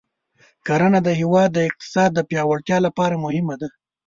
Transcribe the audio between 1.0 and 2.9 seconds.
د هېواد د اقتصاد د پیاوړتیا